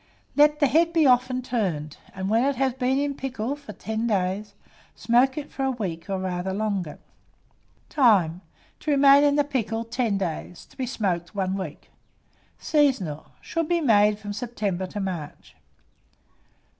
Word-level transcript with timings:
Let 0.35 0.59
the 0.59 0.65
head 0.65 0.93
be 0.93 1.05
often 1.05 1.43
turned, 1.43 1.97
and 2.15 2.27
when 2.27 2.43
it 2.43 2.55
has 2.55 2.73
been 2.73 2.97
in 2.97 3.11
the 3.11 3.17
pickle 3.17 3.55
for 3.55 3.71
10 3.71 4.07
days, 4.07 4.55
smoke 4.95 5.37
it 5.37 5.51
for 5.51 5.61
a 5.63 5.69
week 5.69 6.09
or 6.09 6.17
rather 6.17 6.53
longer. 6.53 6.97
Time. 7.87 8.41
To 8.79 8.89
remain 8.89 9.23
in 9.23 9.35
the 9.35 9.43
pickle 9.43 9.83
10 9.85 10.17
days; 10.17 10.65
to 10.71 10.75
be 10.75 10.87
smoked 10.87 11.35
1 11.35 11.55
week. 11.55 11.91
Seasonable. 12.57 13.27
Should 13.41 13.67
be 13.67 13.79
made 13.79 14.17
from 14.17 14.33
September 14.33 14.87
to 14.87 14.99
March. 14.99 15.55